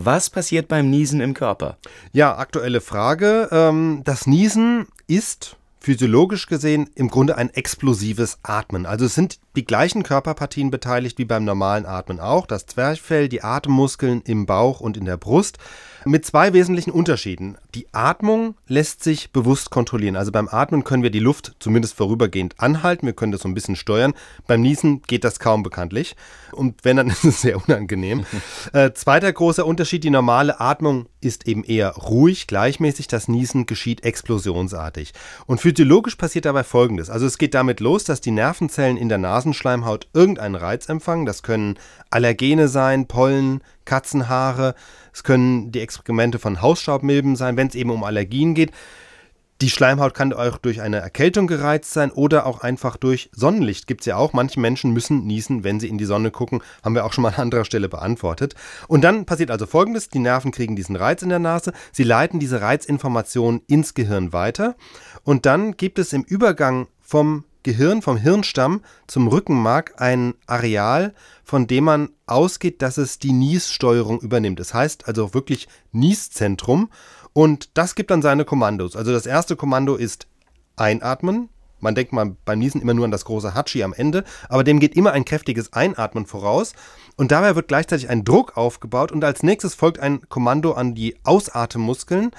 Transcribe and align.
Was 0.00 0.30
passiert 0.30 0.68
beim 0.68 0.90
Niesen 0.90 1.20
im 1.20 1.34
Körper? 1.34 1.76
Ja, 2.12 2.38
aktuelle 2.38 2.80
Frage. 2.80 3.48
Ähm, 3.50 4.02
das 4.04 4.28
Niesen 4.28 4.86
ist 5.08 5.56
physiologisch 5.80 6.46
gesehen 6.46 6.88
im 6.94 7.08
Grunde 7.08 7.36
ein 7.36 7.50
explosives 7.50 8.38
Atmen. 8.44 8.86
Also 8.86 9.06
es 9.06 9.16
sind 9.16 9.40
die 9.58 9.64
gleichen 9.64 10.04
Körperpartien 10.04 10.70
beteiligt 10.70 11.18
wie 11.18 11.24
beim 11.24 11.44
normalen 11.44 11.84
Atmen 11.84 12.20
auch. 12.20 12.46
Das 12.46 12.66
Zwerchfell, 12.66 13.28
die 13.28 13.42
Atemmuskeln 13.42 14.22
im 14.24 14.46
Bauch 14.46 14.78
und 14.78 14.96
in 14.96 15.04
der 15.04 15.16
Brust. 15.16 15.58
Mit 16.04 16.24
zwei 16.24 16.52
wesentlichen 16.52 16.92
Unterschieden. 16.92 17.58
Die 17.74 17.88
Atmung 17.92 18.54
lässt 18.68 19.02
sich 19.02 19.32
bewusst 19.32 19.70
kontrollieren. 19.70 20.14
Also 20.14 20.30
beim 20.30 20.48
Atmen 20.48 20.84
können 20.84 21.02
wir 21.02 21.10
die 21.10 21.18
Luft 21.18 21.56
zumindest 21.58 21.96
vorübergehend 21.96 22.54
anhalten. 22.58 23.04
Wir 23.04 23.14
können 23.14 23.32
das 23.32 23.42
so 23.42 23.48
ein 23.48 23.54
bisschen 23.54 23.74
steuern. 23.74 24.14
Beim 24.46 24.60
Niesen 24.60 25.02
geht 25.02 25.24
das 25.24 25.40
kaum 25.40 25.64
bekanntlich. 25.64 26.14
Und 26.52 26.84
wenn, 26.84 26.96
dann 26.96 27.08
ist 27.08 27.24
es 27.24 27.40
sehr 27.40 27.56
unangenehm. 27.56 28.24
äh, 28.72 28.92
zweiter 28.92 29.32
großer 29.32 29.66
Unterschied. 29.66 30.04
Die 30.04 30.10
normale 30.10 30.60
Atmung 30.60 31.06
ist 31.20 31.48
eben 31.48 31.64
eher 31.64 31.90
ruhig, 31.90 32.46
gleichmäßig. 32.46 33.08
Das 33.08 33.26
Niesen 33.26 33.66
geschieht 33.66 34.04
explosionsartig. 34.04 35.12
Und 35.46 35.60
physiologisch 35.60 36.14
passiert 36.14 36.44
dabei 36.44 36.62
Folgendes. 36.62 37.10
Also 37.10 37.26
es 37.26 37.38
geht 37.38 37.54
damit 37.54 37.80
los, 37.80 38.04
dass 38.04 38.20
die 38.20 38.30
Nervenzellen 38.30 38.96
in 38.96 39.08
der 39.08 39.18
Nasenschleimhaut 39.48 40.08
irgendeinen 40.12 40.54
Reiz 40.54 40.88
empfangen. 40.88 41.26
Das 41.26 41.42
können 41.42 41.78
Allergene 42.10 42.68
sein, 42.68 43.06
Pollen, 43.06 43.62
Katzenhaare. 43.84 44.74
Es 45.12 45.24
können 45.24 45.72
die 45.72 45.80
Exkremente 45.80 46.38
von 46.38 46.60
Hausstaubmilben 46.62 47.36
sein, 47.36 47.56
wenn 47.56 47.68
es 47.68 47.74
eben 47.74 47.90
um 47.90 48.04
Allergien 48.04 48.54
geht. 48.54 48.72
Die 49.60 49.70
Schleimhaut 49.70 50.14
kann 50.14 50.32
auch 50.32 50.58
durch 50.58 50.80
eine 50.82 50.98
Erkältung 50.98 51.48
gereizt 51.48 51.92
sein 51.92 52.12
oder 52.12 52.46
auch 52.46 52.60
einfach 52.60 52.96
durch 52.96 53.28
Sonnenlicht. 53.34 53.88
Gibt 53.88 54.02
es 54.02 54.06
ja 54.06 54.16
auch. 54.16 54.32
Manche 54.32 54.60
Menschen 54.60 54.92
müssen 54.92 55.26
niesen, 55.26 55.64
wenn 55.64 55.80
sie 55.80 55.88
in 55.88 55.98
die 55.98 56.04
Sonne 56.04 56.30
gucken. 56.30 56.62
Haben 56.84 56.94
wir 56.94 57.04
auch 57.04 57.12
schon 57.12 57.22
mal 57.22 57.30
an 57.30 57.42
anderer 57.42 57.64
Stelle 57.64 57.88
beantwortet. 57.88 58.54
Und 58.86 59.02
dann 59.02 59.24
passiert 59.24 59.50
also 59.50 59.66
Folgendes. 59.66 60.10
Die 60.10 60.20
Nerven 60.20 60.52
kriegen 60.52 60.76
diesen 60.76 60.94
Reiz 60.94 61.22
in 61.22 61.28
der 61.28 61.40
Nase. 61.40 61.72
Sie 61.90 62.04
leiten 62.04 62.38
diese 62.38 62.60
Reizinformationen 62.60 63.62
ins 63.66 63.94
Gehirn 63.94 64.32
weiter. 64.32 64.76
Und 65.24 65.44
dann 65.44 65.76
gibt 65.76 65.98
es 65.98 66.12
im 66.12 66.22
Übergang 66.22 66.86
vom 67.00 67.44
Gehirn, 67.62 68.02
vom 68.02 68.16
Hirnstamm 68.16 68.82
zum 69.06 69.28
Rückenmark 69.28 69.94
ein 70.00 70.34
Areal, 70.46 71.14
von 71.44 71.66
dem 71.66 71.84
man 71.84 72.10
ausgeht, 72.26 72.82
dass 72.82 72.98
es 72.98 73.18
die 73.18 73.32
Niessteuerung 73.32 74.20
übernimmt. 74.20 74.60
Das 74.60 74.74
heißt 74.74 75.08
also 75.08 75.34
wirklich 75.34 75.68
Nieszentrum. 75.92 76.90
Und 77.32 77.76
das 77.76 77.94
gibt 77.94 78.10
dann 78.10 78.22
seine 78.22 78.44
Kommandos. 78.44 78.96
Also 78.96 79.12
das 79.12 79.26
erste 79.26 79.56
Kommando 79.56 79.96
ist 79.96 80.26
einatmen. 80.76 81.48
Man 81.80 81.94
denkt 81.94 82.12
mal 82.12 82.36
beim 82.44 82.58
Niesen 82.58 82.80
immer 82.80 82.94
nur 82.94 83.04
an 83.04 83.10
das 83.10 83.24
große 83.24 83.54
Hatschi 83.54 83.82
am 83.84 83.92
Ende, 83.92 84.24
aber 84.48 84.64
dem 84.64 84.80
geht 84.80 84.96
immer 84.96 85.12
ein 85.12 85.24
kräftiges 85.24 85.72
Einatmen 85.72 86.26
voraus. 86.26 86.72
Und 87.16 87.30
dabei 87.30 87.54
wird 87.54 87.68
gleichzeitig 87.68 88.08
ein 88.08 88.24
Druck 88.24 88.56
aufgebaut 88.56 89.12
und 89.12 89.22
als 89.24 89.42
nächstes 89.42 89.74
folgt 89.74 90.00
ein 90.00 90.28
Kommando 90.28 90.72
an 90.72 90.94
die 90.94 91.16
Ausatemmuskeln 91.24 92.32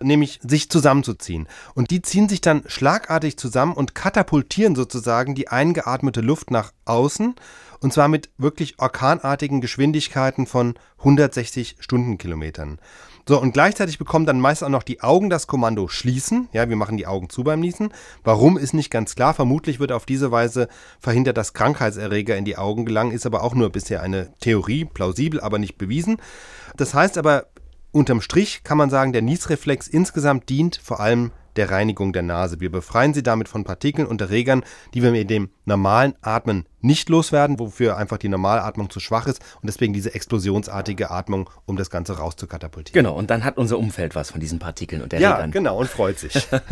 nämlich 0.00 0.40
sich 0.42 0.70
zusammenzuziehen. 0.70 1.48
Und 1.74 1.90
die 1.90 2.02
ziehen 2.02 2.28
sich 2.28 2.40
dann 2.40 2.62
schlagartig 2.66 3.36
zusammen 3.36 3.74
und 3.74 3.94
katapultieren 3.94 4.74
sozusagen 4.74 5.34
die 5.34 5.48
eingeatmete 5.48 6.20
Luft 6.20 6.50
nach 6.50 6.72
außen. 6.84 7.34
Und 7.80 7.92
zwar 7.92 8.08
mit 8.08 8.30
wirklich 8.38 8.78
orkanartigen 8.78 9.60
Geschwindigkeiten 9.60 10.46
von 10.46 10.74
160 10.98 11.76
Stundenkilometern. 11.78 12.78
So, 13.28 13.38
und 13.38 13.52
gleichzeitig 13.52 13.98
bekommen 13.98 14.24
dann 14.24 14.40
meist 14.40 14.64
auch 14.64 14.70
noch 14.70 14.82
die 14.82 15.02
Augen 15.02 15.28
das 15.28 15.46
Kommando 15.46 15.86
schließen. 15.86 16.48
Ja, 16.52 16.70
wir 16.70 16.76
machen 16.76 16.96
die 16.96 17.06
Augen 17.06 17.28
zu 17.28 17.44
beim 17.44 17.60
Niesen. 17.60 17.92
Warum 18.24 18.56
ist 18.56 18.72
nicht 18.72 18.90
ganz 18.90 19.16
klar. 19.16 19.34
Vermutlich 19.34 19.78
wird 19.78 19.92
auf 19.92 20.06
diese 20.06 20.32
Weise 20.32 20.66
verhindert, 20.98 21.36
dass 21.36 21.52
Krankheitserreger 21.52 22.38
in 22.38 22.46
die 22.46 22.56
Augen 22.56 22.86
gelangen, 22.86 23.12
ist 23.12 23.26
aber 23.26 23.42
auch 23.42 23.54
nur 23.54 23.68
bisher 23.68 24.02
eine 24.02 24.32
Theorie, 24.40 24.86
plausibel, 24.86 25.42
aber 25.42 25.58
nicht 25.58 25.76
bewiesen. 25.76 26.16
Das 26.78 26.94
heißt 26.94 27.18
aber, 27.18 27.48
unterm 27.92 28.20
Strich 28.20 28.62
kann 28.64 28.78
man 28.78 28.90
sagen, 28.90 29.12
der 29.12 29.22
Niesreflex 29.22 29.88
insgesamt 29.88 30.48
dient 30.48 30.80
vor 30.82 31.00
allem 31.00 31.32
der 31.58 31.70
Reinigung 31.70 32.12
der 32.12 32.22
Nase. 32.22 32.60
Wir 32.60 32.70
befreien 32.70 33.12
sie 33.12 33.22
damit 33.24 33.48
von 33.48 33.64
Partikeln 33.64 34.06
und 34.06 34.20
Erregern, 34.20 34.62
die 34.94 35.02
wir 35.02 35.10
mit 35.10 35.28
dem 35.28 35.50
normalen 35.64 36.14
Atmen 36.22 36.66
nicht 36.80 37.08
loswerden, 37.08 37.58
wofür 37.58 37.96
einfach 37.96 38.18
die 38.18 38.28
Normalatmung 38.28 38.90
zu 38.90 39.00
schwach 39.00 39.26
ist 39.26 39.40
und 39.56 39.66
deswegen 39.66 39.92
diese 39.92 40.14
explosionsartige 40.14 41.10
Atmung, 41.10 41.50
um 41.66 41.76
das 41.76 41.90
Ganze 41.90 42.18
rauszukatapultieren. 42.18 43.04
Genau, 43.04 43.16
und 43.18 43.30
dann 43.30 43.42
hat 43.42 43.58
unser 43.58 43.78
Umfeld 43.78 44.14
was 44.14 44.30
von 44.30 44.40
diesen 44.40 44.60
Partikeln 44.60 45.02
und 45.02 45.12
Erregern. 45.12 45.40
Ja, 45.40 45.46
genau, 45.46 45.78
und 45.78 45.88
freut 45.88 46.20
sich. 46.20 46.34